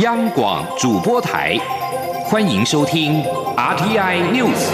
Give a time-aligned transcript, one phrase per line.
[0.00, 1.56] 央广主播台，
[2.26, 3.22] 欢迎收听
[3.56, 4.68] RTI News。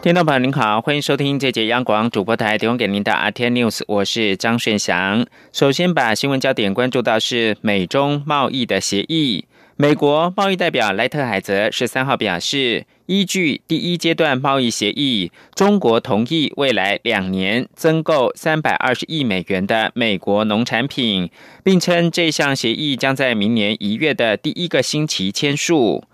[0.00, 5.26] 听众朋友您好，欢迎收听这节央广主播台提供给您的 RTI News，我是张顺祥。
[5.52, 9.46] 首先把新闻焦点关注到是美中贸易的协议。
[9.82, 21.28] 美国贸易代表莱特海泽十三号表示，依据第一阶段贸易协议，中国同意未来两年增购三百二十亿美元的美国农产品，
[21.64, 26.04] 并称这项协议将在明年一月的第一个星期签署。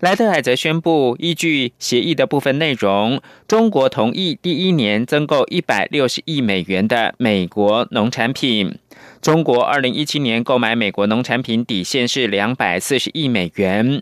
[0.00, 8.78] 莱特海则宣布，依据协议的部分内容，中国同意第一年增购一百六十亿美元的美国农产品。
[9.20, 14.00] 中国二零一七年购买美国农产品底线是两百四十亿美元。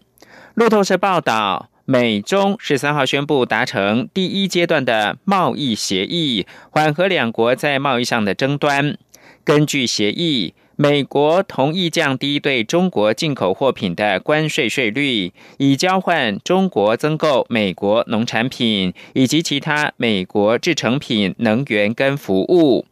[0.52, 8.98] 路透社报道，美中十三号宣布达成第一阶段的贸易协议，缓和两国在贸易上的争端。
[9.42, 10.52] 根据协议。
[10.78, 22.84] 美国同意降低对中国进口货品的关税税率，以交换中国增购美国农产品以及其他美国制成品、能源跟服务。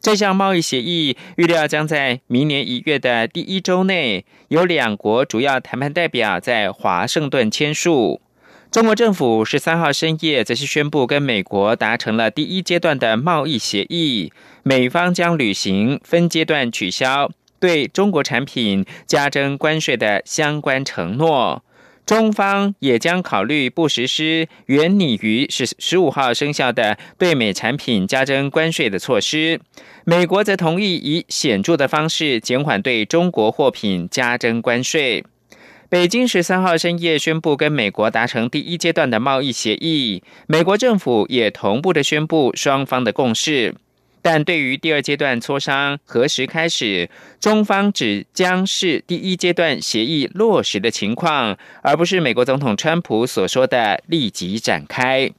[0.00, 8.20] 这项贸易协议预料将在明年一月的第一周内，由两国主要谈判代表在华盛顿签署。
[8.70, 14.30] 中国政府十三号深夜则是宣布，跟美国达成了第一阶段的贸易协议，
[14.62, 21.64] 美方将履行分阶段取消对中国产品加征关税的相关承诺，
[22.04, 29.58] 中方也将考虑不实施原拟于十十五号生效的对美产品加征关税的措施。
[30.04, 35.24] 美国则同意以显著的方式减缓对中国货品加征关税。
[35.90, 43.74] 北京十三号深夜宣布跟美国达成第一阶段的贸易协议，美国政府也同步的宣布双方的共识。
[44.20, 47.08] 但对于第二阶段磋商何时开始，
[47.40, 55.30] 中方只将是第一阶段协议落实的情况，而不是美国总统川普所说的立即展开。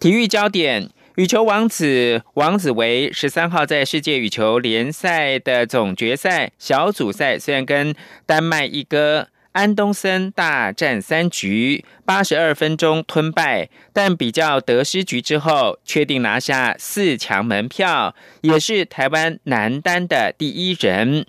[0.00, 0.90] 体育焦点。
[1.18, 7.92] 羽球王子王子维十三号在世界羽球联赛的总决赛小组赛，虽然跟
[8.24, 21.26] 丹麦一哥安东森大战三局，八十二分钟吞败，但比较得失局之后，确定拿下四强门票，也是台湾男单的第一人。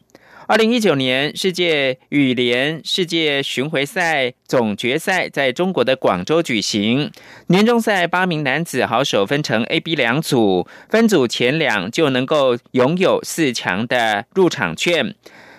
[0.49, 7.11] 二零一九年世界羽联世界巡回赛总决赛在中国的广州举行。
[7.49, 15.13] 年终赛八名男子好手分成 A、B 两组，分组前两就能够拥有四强的入场券。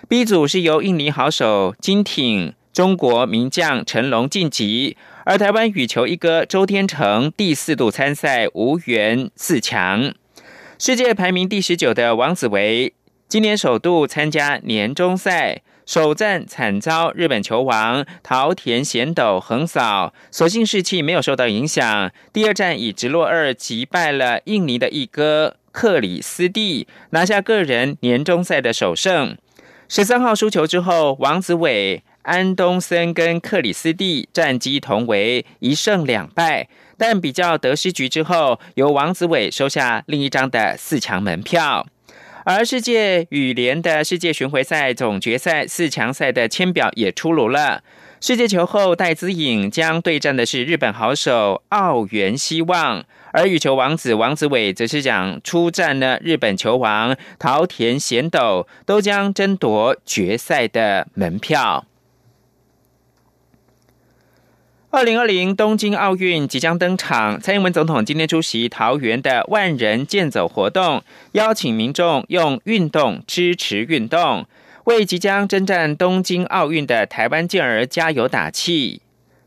[0.09, 10.13] B 组是由印尼好手金挺、中国名将陈龙晋级，而台湾羽球一哥周天成第四度参赛，无缘四强。
[10.77, 12.93] 世界排名第十九的王子维。
[13.31, 22.11] 今年首度参加年终赛，首战惨遭日本球王桃田贤斗横扫，所幸士气没有受到影响。
[22.33, 29.37] 第二战以直落二击败了印尼的一哥克里斯蒂，拿下个人年终赛的首胜。
[29.87, 36.67] 十三号输球之后，王子伟、安东森跟克里斯蒂战绩同为一胜两败，
[36.97, 41.87] 但比较得失局之后，由王子伟收下另一张的四强门票。
[42.43, 47.83] 而世界羽联的世界巡回赛总决赛四强赛的签表也出炉了。
[48.19, 61.85] 世界球后戴资颖将对战的是日本好手奥原希望，而羽球王子王子伟则是将出战呢日本球王桃田贤斗，都将争夺决赛的门票。
[64.93, 74.45] 二零二零东京奥运即将登场，蔡英文总统今天出席桃园的万人健走活动，邀请民众用运动支持运动，
[74.83, 79.01] 为即将征战东京奥运的台湾健儿加油打气。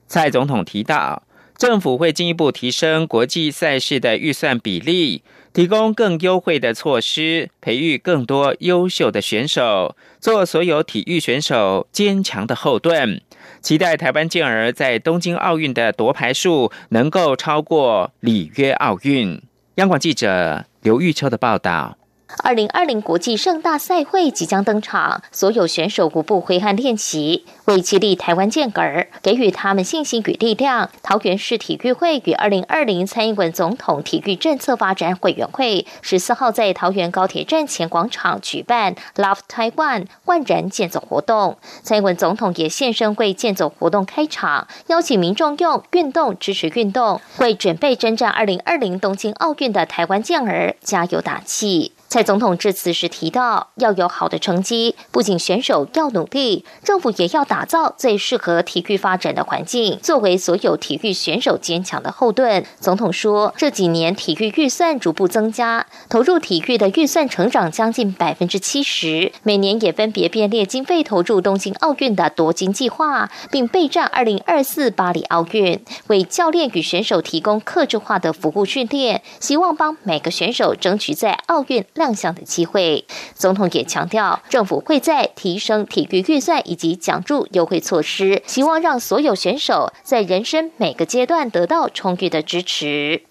[0.07, 1.23] 蔡总统提到，
[1.59, 5.23] 政府会进一步提升国际赛事的预算比例，
[5.55, 13.23] 提供更优惠的措施，培育更多优秀的选手，做所有体育选手坚强的后盾。
[13.63, 19.41] 期待台湾健儿在东京奥运的夺牌数能够超过里约奥运。
[19.77, 21.97] 央广记者刘玉秋的报道。
[22.39, 30.91] 二零二零国际盛大赛会即将登场，所有选手无不挥汗练习，为激励台湾健儿，给予他们信心与力量。
[31.03, 51.93] 桃园市体育会与二零二零蔡英文总统体育政策发展委员会十四号在桃园高铁站前广场举办 Love Taiwan 万人健走活动，蔡英文总统也现身为健走活动开场，邀请民众用运动支持运动，为准备征战二零二零东京奥运的台湾健儿加油打气。
[52.15, 62.65] 蔡总统致辞时提到，要有好的成绩，不仅选手要努力，政府也要打造最适合体育发展的环境，作为所有体育选手坚强的后盾。
[62.79, 81.85] 总统说，这几年体育预算逐步增加，投入体育的预算成长将近百分之七十，每年也分别编列经费投入东京奥运的夺金计划，并备战二零二四巴黎奥运，为教练与选手提供克制化的服务训练，希望帮每个选手争取在奥运。
[82.05, 93.23] 亮相的机会，总统也强调，政府会在提升体育预算以及奖助优惠措施，希望让所有选手在人生每个阶段得到充裕的支持。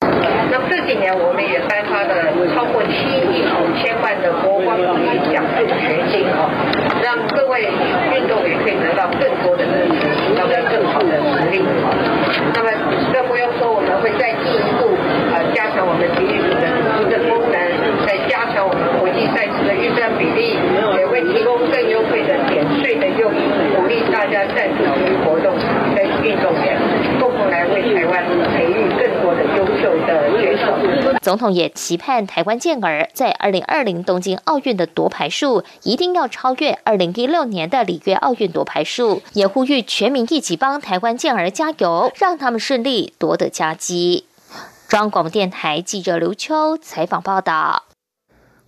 [0.00, 2.14] 那这几年，我们也颁发了
[2.54, 2.94] 超过七
[3.34, 6.46] 亿五千万的国光体育奖助学金哦，
[7.02, 7.66] 让各位
[8.14, 10.06] 运动员可以得到更多的支持，
[10.38, 11.90] 那么更好的实力哦。
[12.54, 12.70] 那么
[13.12, 14.86] 更不用说，我们会再进一步
[15.34, 17.58] 呃加强我们体育组的组织功能。
[18.28, 20.54] 加强我们国际赛事的预算比例，
[20.98, 23.42] 也会提供更优惠的减税的诱因，
[23.74, 25.54] 鼓励大家赞助体育活动
[25.94, 26.78] 跟运动员，
[27.18, 28.22] 共同来为台湾
[28.54, 30.78] 培育更多的优秀的选手。
[31.30, 44.24] 总统也期盼台湾健儿在二零二零东京奥运的夺牌数一定要超越二零一六年的里约奥运夺牌数，也呼吁全民一起帮台湾健儿加油，让他们顺利夺得佳绩。
[44.88, 47.84] 中央广播电台记者刘秋采访报道。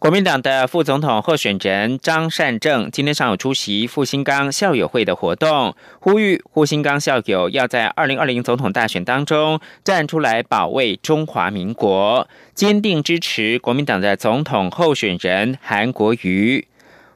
[0.03, 16.67] 国民党的副总统候选人张善政今天上午出席复兴岗校友会的活动，呼吁复兴岗校友要在二零二零总统大选当中站出来保卫中华民国，坚定支持国民党的总统候选人韩国瑜。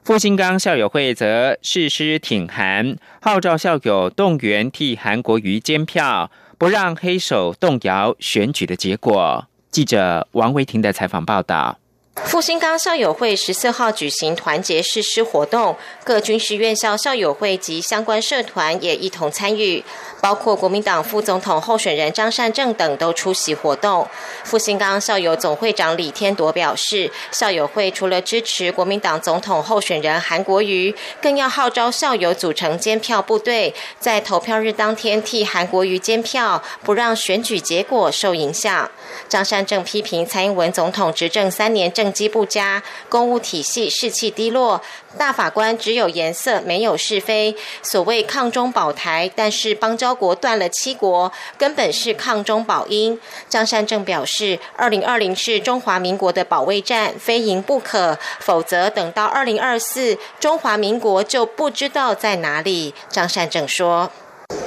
[0.05, 9.45] 复兴岗校友会则誓师挺韩，号召校友动员替韩国瑜监票，不让黑手动摇选举的结果。
[9.69, 11.79] 记者王维婷的采访报道。
[12.25, 19.83] 复兴岗校友会十四号举行团结誓师活动，各军事院校校友会及相关社团也一同参与。
[20.19, 24.07] 包括国民党副总统候选人张善政等都出席活动。
[24.43, 38.89] 复兴岗校友总会长李天铎表示，校友会除了支持国民党总统候选人韩国瑜，更要号召校友组成监票部队，在投票日当天替韩国瑜监票，不让选举结果受影响。
[39.29, 44.81] 张善政批评蔡英文总统执政三年政绩不佳，公务体系士气低落。
[45.17, 53.19] 大法官只有颜色没有是非，所谓抗中保台，但是邦交国断了七国，根本是抗中保英。
[53.49, 62.93] 张善政表示，二零二零是中华民国的保卫战，非赢不可，否则等到二零二四，中华民国就不知道在哪里。
[63.09, 64.11] 张善政说。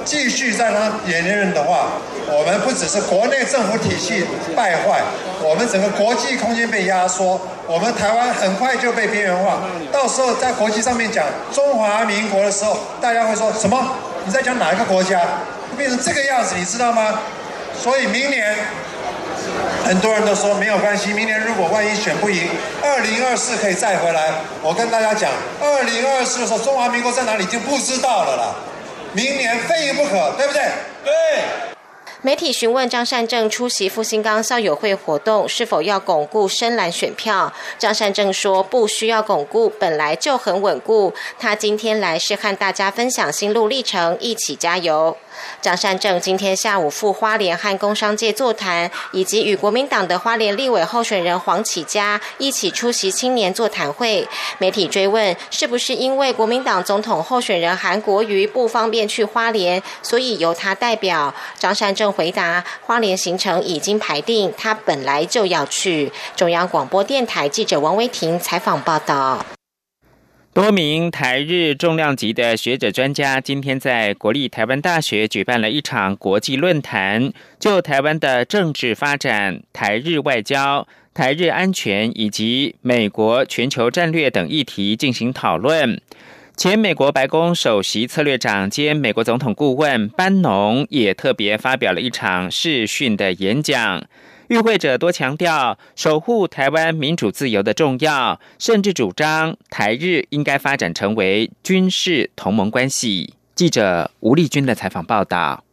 [0.03, 1.87] 继续在他演任的话，
[2.27, 4.25] 我们不只是国内政府体系
[4.55, 5.01] 败坏，
[5.41, 9.59] 我们整个国际空间被压缩，我们台湾很快就被边缘化。
[9.91, 13.95] 到时候在国际上面讲中华民国的时候，大家会说什么？
[14.25, 15.19] 你在讲哪一个国家？
[15.77, 17.19] 变成这个样子，你知道吗？
[17.79, 18.55] 所以明年
[19.85, 22.49] 很多人都说没有关系，明年如果万一选不赢，
[22.83, 24.29] 二零二四可以再回来。
[24.61, 25.31] 我跟大家讲，
[25.61, 28.53] 二零二四的时候，中华民国在哪里已经不知道了啦。
[29.13, 30.61] 明年非不可，对不对？
[31.03, 31.70] 对。
[32.23, 41.11] 媒体询问张善政出席复兴岗校友会活动是否要巩固深蓝选票，张善政说不需要巩固，本来就很稳固。
[41.39, 45.17] 他今天来是和大家分享心路历程，一起加油。
[45.61, 54.27] 张善政今天下午赴花莲和工商界座谈，以及与国民党的花莲立委候选人黄启嘉一起出席青年座谈会。
[54.59, 61.33] 媒体追问是不是因为国民党总统候选人韩国瑜不方便去花莲，所以由他代表。
[61.57, 66.11] 张善政回答：花莲行程已经排定，他本来就要去。
[66.35, 69.45] 中央广播电台记者王威婷采访报道。
[70.53, 86.01] 多名台日重量级的学者专家今天在国立台湾大学举办了一场国际论坛，就台湾的政治发展、台日外交、台日安全以及美国全球战略等议题进行讨论。
[86.57, 94.03] 前美国白宫首席策略长兼美国总统顾问班农也特别发表了一场视讯的演讲。
[94.49, 103.33] 与会者多强调守护台湾民主自由的重要，甚至主张台日应该发展成为军事同盟关系。
[103.55, 105.63] 记者吴丽君的采访报道。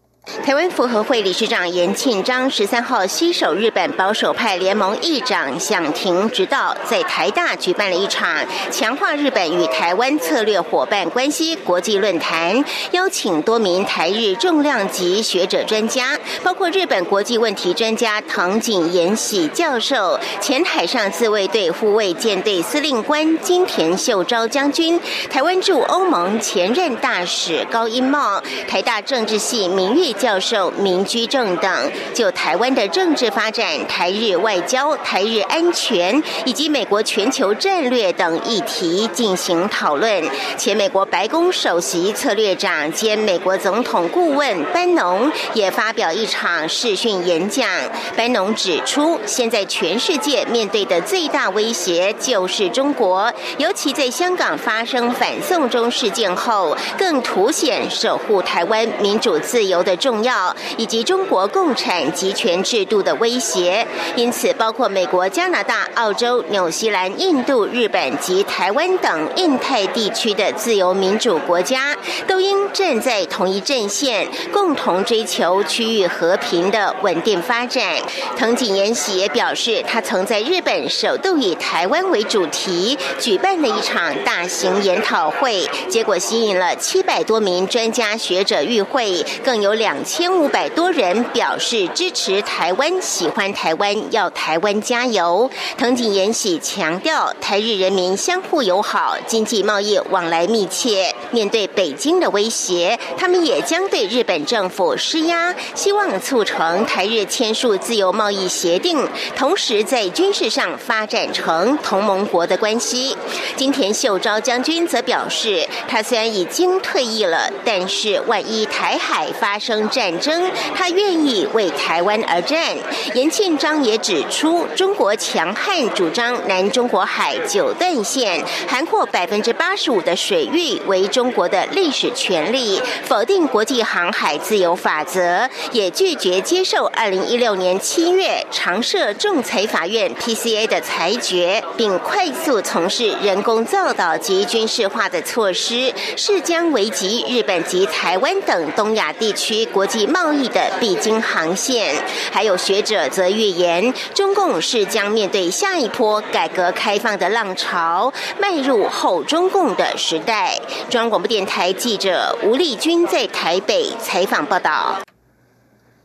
[0.44, 30.14] 台湾复合会理事长严庆章十三号携手日本保守派联盟议长向庭直道，在台大举办了一场强化日本与台湾策略伙伴关系国际论坛，邀请多名台日重量级学者专家，包括日本国际问题专家藤井延喜教授、前海上自卫队护卫舰队司令官金田秀昭将军、台湾驻欧盟前任大使高英茂、台大政治系名誉。
[30.18, 31.70] 教授民居正等
[32.12, 40.22] 就台湾的政治发展、台日外交、台日安全以及美国全球战略等议题进行讨论。
[40.56, 47.68] 前美国白宫首席策略长兼美国总统顾问班农也发表一场视讯演讲。
[48.16, 59.96] 班农指出，现在全世界面对的最大威胁就是中国，尤其在香港发生反送中事件后，更凸显守护台湾民主自由的。
[60.08, 63.86] 重要以及中国共产集权制度的威胁，
[64.16, 71.94] 因此包括美国、加拿大、澳洲、纽西兰、印度、日本及台湾等印太地区的自由民主国家，
[72.26, 77.96] 都应站在同一阵线，共同追求区域和平的稳定发展。
[78.34, 89.87] 藤井延喜也表示，他曾在日本首度以台湾为主题举办了一场大型研讨会，结果吸引了七百多名专家学者与会，更有两。
[89.88, 95.50] 两千五百多人表示支持台湾，喜欢台湾，要台湾加油。
[95.78, 101.14] 藤井延喜强调，台日人民相互友好，经济贸易往来密切。
[101.30, 113.16] 面对北京的威胁，他们也将对日本政府施压，希望促成台日签署自由贸易协定，同时在军事上发展成同盟国的关系。
[113.56, 122.76] 金田秀昭将军则表示，他虽然已经退役了，但是万一台海发生生战争，他愿意为台湾而战。
[123.14, 149.67] 严庆章也指出，中国强悍主张南中国海九段线，涵括百分之八十五的水域为中国的历史权利，否定国际航海自由法则，也拒绝接受二零一六年七月常设仲裁法院 PCA 的裁决，并快速从事人工造岛及军事化的措施，是将危及日本及台湾等东亚地区。
[149.72, 151.94] 国际贸易的必经航线，
[152.32, 160.58] 还有学者则预言，中共是将面对下一波改革开放的浪潮，迈入后中共的时代。
[160.90, 165.07] 中央广播电台记者吴丽君在台北采访报道。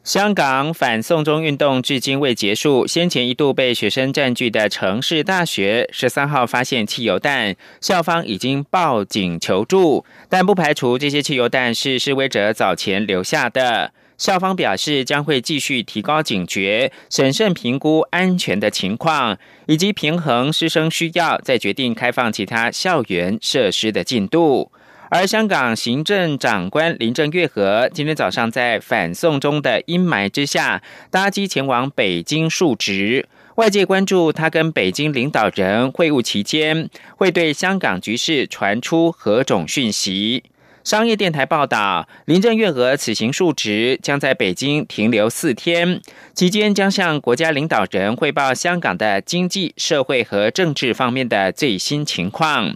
[0.03, 13.93] 香港反送中运动至今未结束，先前一度被学生占据的城市大学，十三号发现汽油弹，校方已经报警求助，但不排除这些汽油弹是示威者早前留下的。
[14.17, 24.69] 校方表示将会继续提高警觉，审慎评估安全的情况，以及平衡师生需要，再决定开放其他校园设施的进度。
[25.15, 33.27] 而香港行政长官林郑月娥今天早上在反送中的阴霾之下，搭机前往北京述职。
[33.57, 40.45] 外界关注他跟北京领导人会晤期间，会对香港局势传出何种讯息。
[40.83, 46.01] 商业电台报道，林郑月娥此行述职，将在北京停留四天，
[46.33, 52.75] 期间将向国家领导人汇报香港的经济社会和政治方面的最新情况。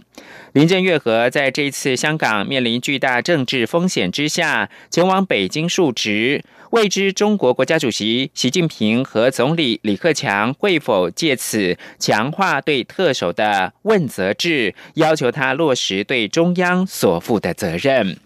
[0.52, 6.42] 林郑月娥在这次香港面临巨大政治风险之下，前往北京述职。
[6.70, 18.18] 未知中国国家主席习近平和总理李克强会否借此强化对特首的问责制，要求他落实对中央所负的责任。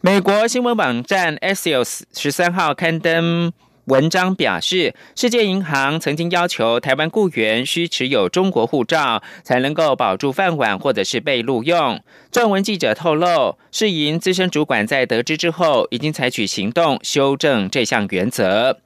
[0.00, 3.52] 美国新闻网站 Axios 十三号刊登。
[3.88, 11.98] 文章表示，世界银行曾经要求台湾雇员需持有中国护照，才能够保住饭碗或者是被录用。
[12.30, 18.78] 撰文记者透露，世银资深主管在得知之后，已经采取行动修正这项原则。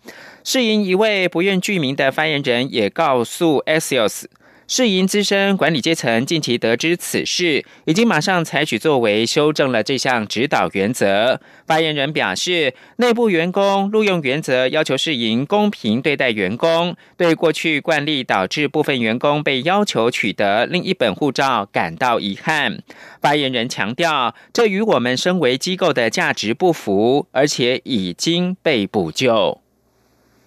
[0.44, 4.26] 世银一位不愿具名的发言人也告诉 Axios。
[4.74, 11.42] 世银资深管理阶层近期得知此事，已经马上采取作为，修正了这项指导原则。
[11.66, 22.78] 发言人表示，内部员工录用原则要求世银公平对待员工，对过去惯例导致部分员工被要求取得另一本护照感到遗憾。
[23.20, 29.61] 发言人强调，这与我们身为机构的价值不符，而且已经被补救。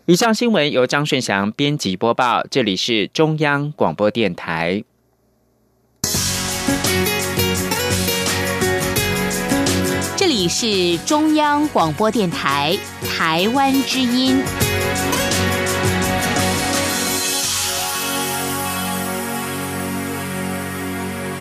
[0.07, 4.83] 以上新闻由张顺祥编辑播报，这里是中央广播电台。
[10.15, 12.77] 这里是中央广播电台
[13.17, 14.43] 台湾之音。